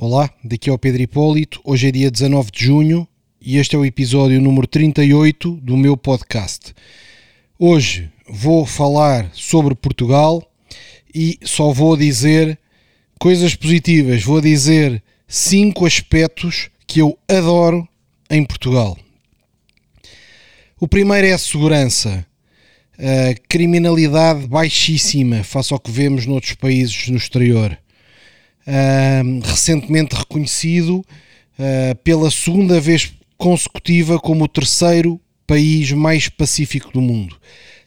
[0.00, 1.60] Olá, daqui é o Pedro Hipólito.
[1.64, 3.08] Hoje é dia 19 de junho
[3.42, 6.72] e este é o episódio número 38 do meu podcast.
[7.58, 10.48] Hoje vou falar sobre Portugal
[11.12, 12.56] e só vou dizer
[13.18, 14.22] coisas positivas.
[14.22, 17.84] Vou dizer cinco aspectos que eu adoro
[18.30, 18.96] em Portugal.
[20.78, 22.24] O primeiro é a segurança.
[22.96, 27.76] A criminalidade baixíssima face ao que vemos noutros países no exterior.
[29.44, 31.04] Recentemente reconhecido
[31.58, 37.36] uh, pela segunda vez consecutiva como o terceiro país mais pacífico do mundo.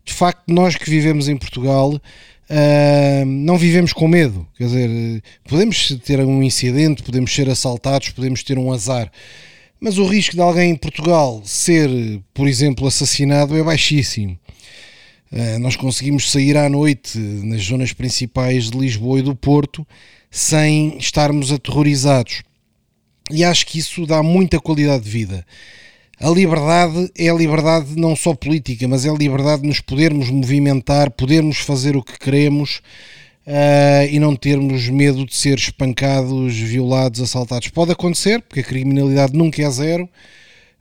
[0.03, 4.47] De facto, nós que vivemos em Portugal uh, não vivemos com medo.
[4.57, 9.11] Quer dizer, podemos ter um incidente, podemos ser assaltados, podemos ter um azar.
[9.79, 11.89] Mas o risco de alguém em Portugal ser,
[12.33, 14.37] por exemplo, assassinado é baixíssimo.
[15.31, 19.85] Uh, nós conseguimos sair à noite nas zonas principais de Lisboa e do Porto
[20.31, 22.41] sem estarmos aterrorizados.
[23.29, 25.45] E acho que isso dá muita qualidade de vida.
[26.19, 30.29] A liberdade é a liberdade não só política, mas é a liberdade de nos podermos
[30.29, 32.81] movimentar, podermos fazer o que queremos
[33.47, 37.69] uh, e não termos medo de ser espancados, violados, assaltados.
[37.69, 40.07] Pode acontecer, porque a criminalidade nunca é zero,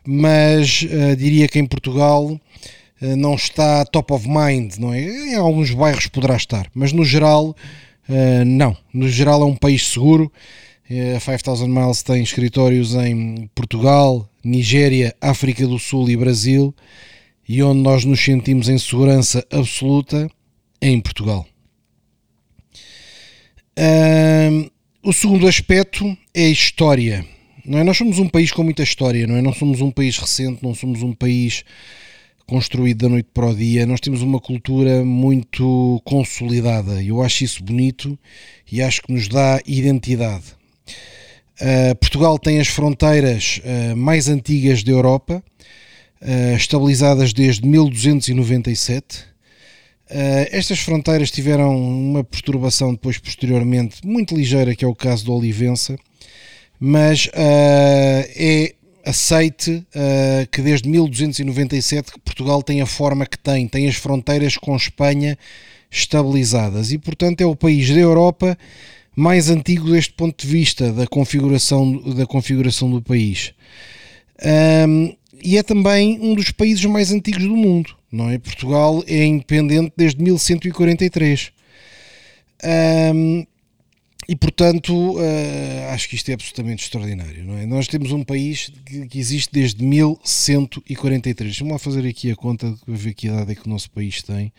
[0.07, 5.01] mas uh, diria que em Portugal uh, não está top of mind, não é?
[5.01, 7.57] Em alguns bairros poderá estar, mas no geral,
[8.45, 8.77] não.
[8.93, 10.33] No geral é um país seguro.
[11.17, 16.75] A 5000 Miles tem escritórios em Portugal, Nigéria, África do Sul e Brasil,
[17.49, 20.29] e onde nós nos sentimos em segurança absoluta
[20.81, 21.47] é em Portugal.
[23.79, 24.71] Uh,
[25.03, 27.25] o segundo aspecto é a história.
[27.65, 27.85] Não é?
[27.85, 29.43] Nós somos um país com muita história, não é?
[29.43, 31.65] Não somos um país recente, não somos um país
[32.51, 33.87] construído da noite para o dia.
[33.87, 37.01] Nós temos uma cultura muito consolidada.
[37.01, 38.19] Eu acho isso bonito
[38.71, 40.47] e acho que nos dá identidade.
[41.61, 45.41] Uh, Portugal tem as fronteiras uh, mais antigas da Europa,
[46.21, 49.31] uh, estabilizadas desde 1297.
[50.51, 55.97] estas fronteiras tiveram uma perturbação depois, posteriormente, muito ligeira, que é o caso do Olivença,
[56.81, 58.75] mas é
[59.11, 59.87] aceite
[60.51, 65.37] que desde 1297 que Portugal tem a forma que tem, tem as fronteiras com Espanha
[65.91, 68.57] estabilizadas e, portanto, é o país da Europa
[69.15, 73.53] mais antigo deste ponto de vista da configuração, da configuração do país.
[74.89, 78.39] Um, e é também um dos países mais antigos do mundo, não é?
[78.39, 81.53] Portugal é independente desde 1143.
[83.15, 83.47] Um,
[84.31, 87.67] e portanto, uh, acho que isto é absolutamente extraordinário, não é?
[87.67, 91.59] Nós temos um país que, que existe desde 1143.
[91.59, 94.53] Vamos lá fazer aqui a conta, ver que idade é que o nosso país tem.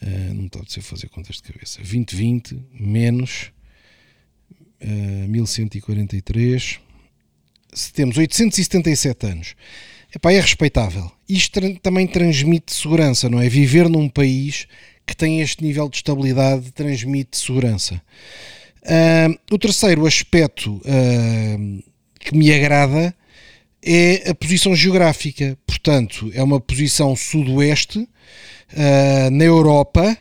[0.00, 1.78] Uh, não está a fazer contas de cabeça.
[1.78, 3.50] 2020 menos
[5.28, 6.78] 1143.
[7.72, 9.56] Se temos 877 anos.
[10.14, 11.10] Epá, é respeitável.
[11.28, 13.48] Isto também transmite segurança, não é?
[13.48, 14.68] Viver num país
[15.04, 18.00] que tem este nível de estabilidade transmite segurança.
[18.84, 21.84] Uh, o terceiro aspecto uh,
[22.20, 23.14] que me agrada
[23.82, 25.56] é a posição geográfica.
[25.66, 30.18] Portanto, é uma posição sudoeste uh, na Europa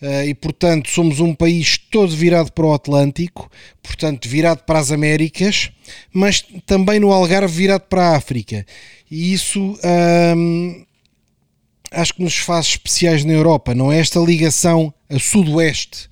[0.00, 3.50] Uh, e portanto somos um país todo virado para o Atlântico,
[3.82, 5.72] portanto virado para as Américas,
[6.12, 8.64] mas também no Algarve virado para a África.
[9.10, 9.76] E isso
[11.90, 16.08] acho que nos faz especiais na Europa, não é esta ligação a sudoeste.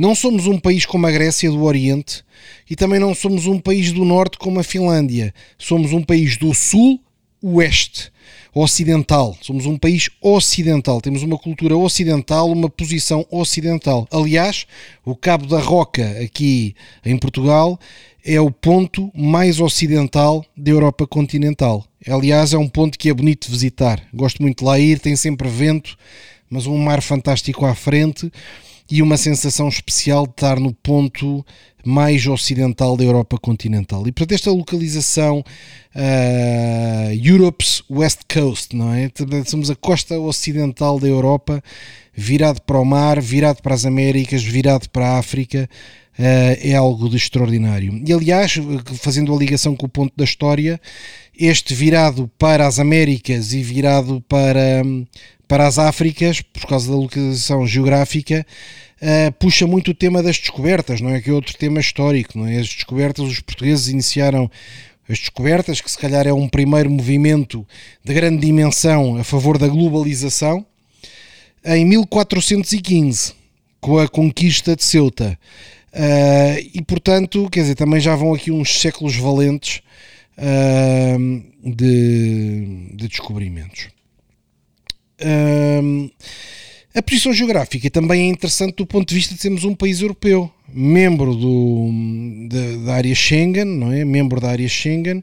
[0.00, 2.24] Não somos um país como a Grécia do Oriente
[2.70, 5.34] e também não somos um país do Norte como a Finlândia.
[5.58, 6.98] Somos um país do Sul
[7.42, 8.10] oeste,
[8.54, 9.36] ocidental.
[9.42, 14.08] Somos um país ocidental, temos uma cultura ocidental, uma posição ocidental.
[14.10, 14.66] Aliás,
[15.04, 16.74] o Cabo da Roca, aqui
[17.04, 17.78] em Portugal,
[18.24, 21.84] é o ponto mais ocidental da Europa continental.
[22.08, 24.02] Aliás, é um ponto que é bonito visitar.
[24.14, 25.94] Gosto muito de lá ir, tem sempre vento,
[26.48, 28.32] mas um mar fantástico à frente
[28.90, 31.44] e uma sensação especial de estar no ponto
[31.84, 34.06] mais ocidental da Europa continental.
[34.06, 35.38] E portanto, esta localização
[35.94, 39.10] uh, Europe's West Coast, não é?
[39.46, 41.62] Somos a costa ocidental da Europa,
[42.12, 45.68] virado para o mar, virado para as Américas, virado para a África.
[46.18, 48.02] Uh, é algo de extraordinário.
[48.06, 48.54] E aliás,
[48.96, 50.78] fazendo a ligação com o ponto da história,
[51.38, 54.82] este virado para as Américas e virado para,
[55.50, 58.46] para as Áfricas, por causa da localização geográfica,
[59.02, 61.20] uh, puxa muito o tema das descobertas, não é?
[61.20, 62.60] Que é outro tema histórico, não é?
[62.60, 64.48] As descobertas, os portugueses iniciaram
[65.08, 67.66] as descobertas, que se calhar é um primeiro movimento
[68.04, 70.64] de grande dimensão a favor da globalização,
[71.64, 73.32] em 1415,
[73.80, 75.36] com a conquista de Ceuta.
[75.92, 79.82] Uh, e portanto, quer dizer, também já vão aqui uns séculos valentes
[80.38, 83.88] uh, de, de, descobrimentos.
[85.20, 86.10] Uh,
[86.94, 90.50] a posição geográfica também é interessante do ponto de vista de sermos um país europeu,
[90.72, 91.88] membro do,
[92.48, 94.04] da, da área Schengen, não é?
[94.04, 95.22] Membro da área Schengen,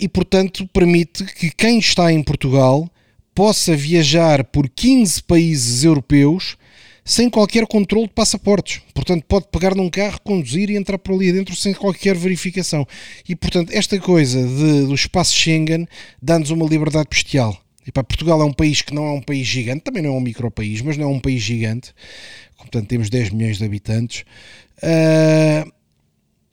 [0.00, 2.90] e portanto permite que quem está em Portugal
[3.32, 6.56] possa viajar por 15 países europeus
[7.04, 8.80] sem qualquer controle de passaportes.
[8.92, 12.84] Portanto, pode pegar num carro, conduzir e entrar por ali dentro sem qualquer verificação.
[13.28, 15.86] E, portanto, esta coisa de, do espaço Schengen
[16.20, 17.56] dá-nos uma liberdade bestial.
[17.86, 20.12] E para Portugal é um país que não é um país gigante, também não é
[20.18, 21.94] um micro país, mas não é um país gigante.
[22.58, 24.24] Portanto, temos 10 milhões de habitantes.
[24.78, 25.70] Uh,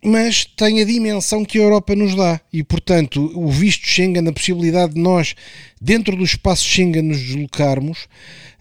[0.06, 2.39] mas tem a dimensão que a Europa nos dá.
[2.51, 5.33] E, portanto, o visto Schengen, a possibilidade de nós,
[5.81, 8.07] dentro do espaço Schengen, nos deslocarmos,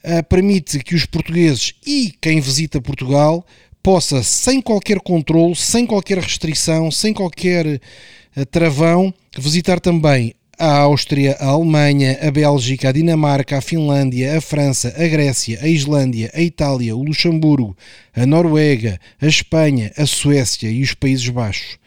[0.04, 3.44] uh, permite que os portugueses e quem visita Portugal
[3.82, 11.37] possa, sem qualquer controle, sem qualquer restrição, sem qualquer uh, travão, visitar também a Áustria,
[11.40, 16.40] a Alemanha, a Bélgica, a Dinamarca, a Finlândia, a França, a Grécia, a Islândia, a
[16.40, 17.76] Itália, o Luxemburgo,
[18.14, 21.78] a Noruega, a Espanha, a Suécia e os Países Baixos,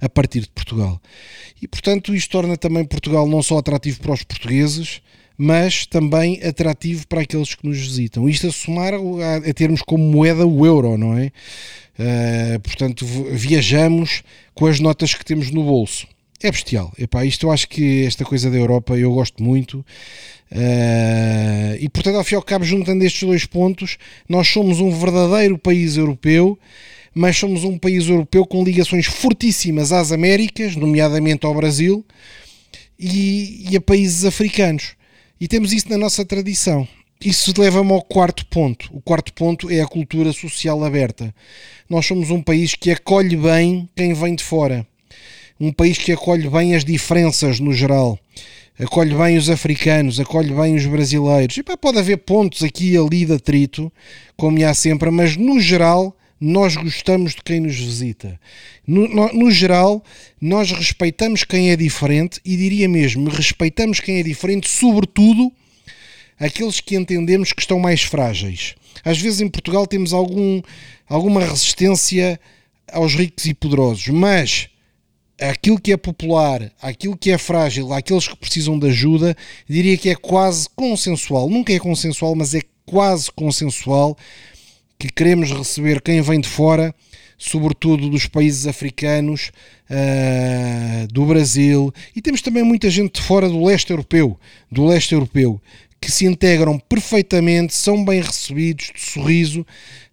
[0.00, 1.00] a partir de Portugal.
[1.60, 5.00] E portanto, isto torna também Portugal não só atrativo para os portugueses,
[5.36, 8.28] mas também atrativo para aqueles que nos visitam.
[8.28, 11.30] Isto a somar a, termos como moeda o euro, não é?
[11.98, 14.22] Uh, portanto, viajamos
[14.54, 16.06] com as notas que temos no bolso
[16.42, 16.92] é bestial.
[16.98, 19.84] Epá, isto eu acho que esta coisa da Europa eu gosto muito.
[20.50, 23.96] Uh, e portanto, ao fim e ao cabo, juntando estes dois pontos,
[24.28, 26.58] nós somos um verdadeiro país europeu,
[27.14, 32.04] mas somos um país europeu com ligações fortíssimas às Américas, nomeadamente ao Brasil,
[32.98, 34.94] e, e a países africanos.
[35.40, 36.86] E temos isso na nossa tradição.
[37.24, 38.90] Isso leva-me ao quarto ponto.
[38.92, 41.34] O quarto ponto é a cultura social aberta.
[41.88, 44.86] Nós somos um país que acolhe bem quem vem de fora
[45.58, 48.18] um país que acolhe bem as diferenças no geral,
[48.78, 51.56] acolhe bem os africanos, acolhe bem os brasileiros.
[51.56, 53.92] E pá, pode haver pontos aqui e ali de atrito,
[54.36, 58.38] como há sempre, mas no geral nós gostamos de quem nos visita.
[58.86, 60.04] No, no, no, geral,
[60.40, 65.50] nós respeitamos quem é diferente e diria mesmo, respeitamos quem é diferente, sobretudo
[66.38, 68.74] aqueles que entendemos que estão mais frágeis.
[69.04, 70.60] Às vezes em Portugal temos algum,
[71.08, 72.38] alguma resistência
[72.92, 74.68] aos ricos e poderosos, mas
[75.40, 79.36] aquilo que é popular, aquilo que é frágil, aqueles que precisam de ajuda,
[79.68, 81.48] diria que é quase consensual.
[81.48, 84.16] Nunca é consensual, mas é quase consensual
[84.98, 86.94] que queremos receber quem vem de fora,
[87.36, 89.50] sobretudo dos países africanos,
[89.90, 94.38] uh, do Brasil, e temos também muita gente de fora do leste europeu,
[94.70, 95.60] do leste europeu,
[96.00, 99.66] que se integram perfeitamente, são bem recebidos, de sorriso.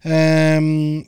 [0.04, 1.06] Uh,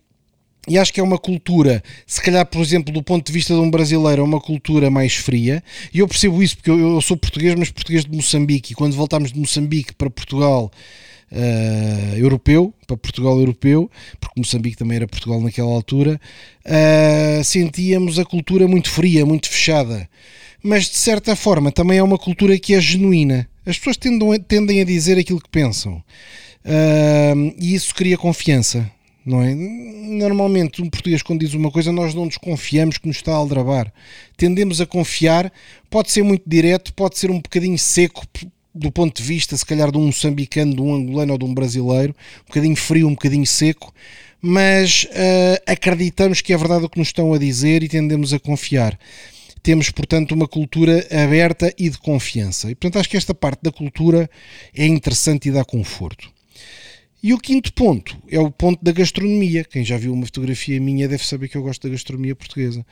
[0.67, 3.61] e acho que é uma cultura, se calhar, por exemplo, do ponto de vista de
[3.61, 5.63] um brasileiro, é uma cultura mais fria.
[5.93, 8.73] E eu percebo isso porque eu, eu sou português, mas português de Moçambique.
[8.73, 10.71] E quando voltámos de Moçambique para Portugal
[11.31, 16.19] uh, europeu, para Portugal europeu, porque Moçambique também era Portugal naquela altura,
[16.65, 20.09] uh, sentíamos a cultura muito fria, muito fechada.
[20.63, 23.47] Mas de certa forma também é uma cultura que é genuína.
[23.67, 26.03] As pessoas tendem, tendem a dizer aquilo que pensam.
[26.65, 28.91] Uh, e isso cria confiança
[29.25, 29.55] não é?
[29.55, 33.93] Normalmente, um português, quando diz uma coisa, nós não desconfiamos que nos está a aldrabar.
[34.37, 35.53] Tendemos a confiar,
[35.89, 38.27] pode ser muito direto, pode ser um bocadinho seco
[38.75, 41.55] do ponto de vista, se calhar, de um moçambicano, de um angolano ou de um
[41.55, 43.95] brasileiro, um bocadinho frio, um bocadinho seco,
[44.43, 48.39] mas uh, acreditamos que é verdade o que nos estão a dizer e tendemos a
[48.39, 48.99] confiar.
[49.63, 52.71] Temos, portanto, uma cultura aberta e de confiança.
[52.71, 54.29] E, portanto, acho que esta parte da cultura
[54.77, 56.31] é interessante e dá conforto.
[57.25, 59.65] E o quinto ponto é o ponto da gastronomia.
[59.65, 62.85] Quem já viu uma fotografia minha deve saber que eu gosto da gastronomia portuguesa.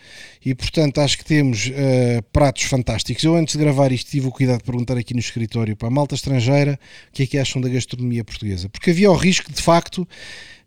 [0.43, 3.23] E portanto acho que temos uh, pratos fantásticos.
[3.25, 5.91] Eu antes de gravar isto tive o cuidado de perguntar aqui no escritório para a
[5.91, 8.71] malta estrangeira o que é que acham da gastronomia portuguesa.
[8.71, 10.09] Porque havia o risco de facto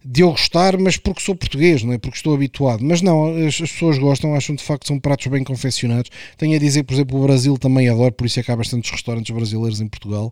[0.05, 1.97] de eu gostar, mas porque sou português, não é?
[1.97, 2.83] Porque estou habituado.
[2.83, 6.11] Mas não, as, as pessoas gostam, acham de facto que são pratos bem confeccionados.
[6.37, 8.91] Tenho a dizer, por exemplo, o Brasil também adoro, por isso é que há bastantes
[8.91, 10.31] restaurantes brasileiros em Portugal.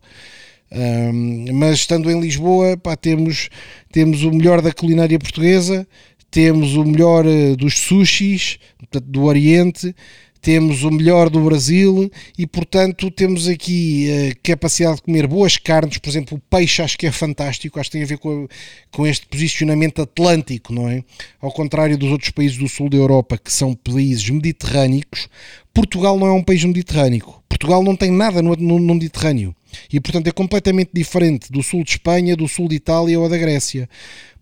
[0.73, 3.49] Um, mas estando em Lisboa, pá, temos,
[3.91, 5.87] temos o melhor da culinária portuguesa,
[6.31, 8.57] temos o melhor uh, dos sushis
[9.05, 9.95] do Oriente,
[10.41, 15.55] temos o melhor do Brasil e, portanto, temos aqui a eh, capacidade de comer boas
[15.55, 18.45] carnes, por exemplo, o peixe acho que é fantástico, acho que tem a ver com,
[18.91, 21.01] com este posicionamento atlântico, não é?
[21.39, 25.29] Ao contrário dos outros países do sul da Europa, que são países mediterrânicos,
[25.73, 27.35] Portugal não é um país mediterrâneo.
[27.47, 29.55] Portugal não tem nada no, no, no Mediterrâneo.
[29.91, 33.37] E, portanto, é completamente diferente do sul de Espanha, do sul de Itália ou da
[33.37, 33.89] Grécia.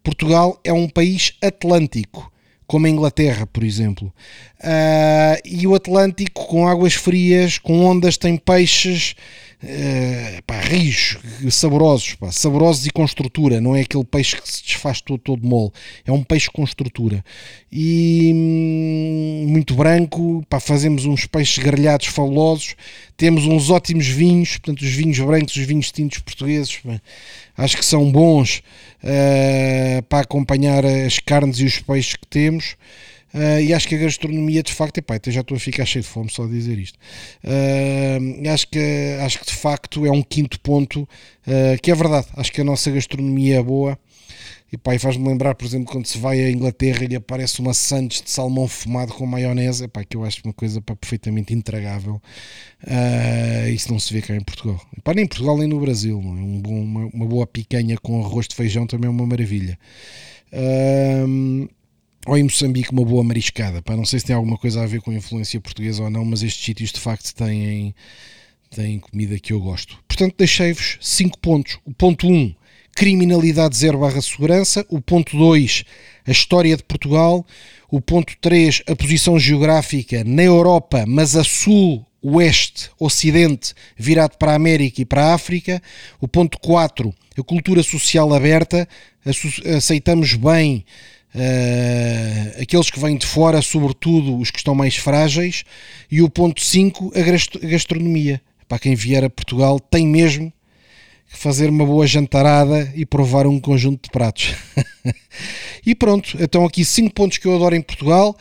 [0.04, 2.32] Portugal é um país atlântico
[2.72, 4.14] como a Inglaterra, por exemplo.
[4.58, 9.14] Uh, e o Atlântico com águas frias, com ondas, tem peixes
[9.64, 11.18] uh, pá, rios,
[11.50, 15.46] saborosos, pá, saborosos e com estrutura, não é aquele peixe que se desfaz todo, todo
[15.46, 15.72] mole,
[16.06, 17.24] é um peixe com estrutura.
[17.72, 22.76] E hum, muito branco, pá, fazemos uns peixes grelhados fabulosos,
[23.16, 27.02] temos uns ótimos vinhos, portanto, os vinhos brancos, os vinhos tintos portugueses, pá,
[27.58, 28.64] acho que são bons
[29.04, 32.76] uh, para acompanhar as carnes e os peixes que temos.
[33.34, 36.10] Uh, e acho que a gastronomia de facto, epá, já estou a ficar cheio de
[36.10, 37.00] fome só a dizer isto.
[37.44, 42.28] Uh, acho, que, acho que de facto é um quinto ponto uh, que é verdade.
[42.36, 43.98] Acho que a nossa gastronomia é boa.
[44.72, 47.74] E pá, faz-me lembrar, por exemplo, quando se vai à Inglaterra e lhe aparece uma
[47.74, 52.22] Santos de salmão fumado com maionese, epá, que eu acho uma coisa pá, perfeitamente intragável.
[52.84, 54.80] Uh, isso não se vê cá em Portugal.
[54.98, 56.22] Epá, nem em Portugal nem no Brasil.
[56.22, 56.42] Não é?
[56.42, 59.78] um bom, uma, uma, boa picanha com arroz de feijão também é uma maravilha.
[60.54, 61.70] Uh,
[62.26, 63.82] ou em Moçambique uma boa mariscada.
[63.82, 66.24] Pá, não sei se tem alguma coisa a ver com a influência portuguesa ou não,
[66.24, 67.96] mas estes sítios de facto têm,
[68.70, 69.98] têm comida que eu gosto.
[70.08, 71.80] Portanto, deixei-vos 5 pontos.
[71.84, 72.56] O ponto 1, um,
[72.96, 74.86] criminalidade zero barra segurança.
[74.90, 75.84] O ponto 2,
[76.28, 77.46] a história de Portugal.
[77.90, 84.54] O ponto 3, a posição geográfica na Europa, mas a sul, oeste, ocidente, virado para
[84.54, 85.82] a América e para a África.
[86.20, 88.88] O ponto 4, a cultura social aberta.
[89.76, 90.86] Aceitamos bem
[91.34, 95.64] Uh, aqueles que vêm de fora, sobretudo os que estão mais frágeis,
[96.10, 98.42] e o ponto 5, a gastronomia.
[98.68, 100.52] Para quem vier a Portugal, tem mesmo
[101.30, 104.54] que fazer uma boa jantarada e provar um conjunto de pratos.
[105.86, 108.36] e pronto, então aqui 5 pontos que eu adoro em Portugal.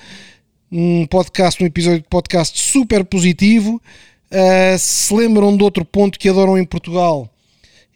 [0.70, 3.80] Um podcast, um episódio de podcast super positivo.
[4.30, 7.28] Uh, se lembram de outro ponto que adoram em Portugal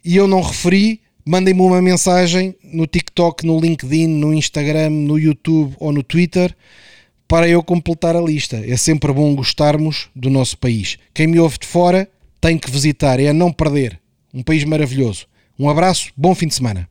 [0.03, 5.75] e eu não referi, mandem-me uma mensagem no TikTok, no LinkedIn, no Instagram, no YouTube
[5.79, 6.55] ou no Twitter
[7.27, 8.63] para eu completar a lista.
[8.65, 10.97] É sempre bom gostarmos do nosso país.
[11.13, 12.07] Quem me ouve de fora
[12.39, 13.99] tem que visitar, é a não perder.
[14.33, 15.25] Um país maravilhoso.
[15.57, 16.87] Um abraço, bom fim de semana.